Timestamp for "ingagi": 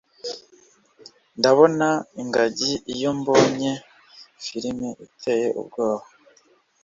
2.21-2.71